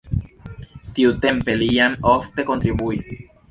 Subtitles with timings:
[0.95, 3.15] Tiutempe li jam ofte kontribuis.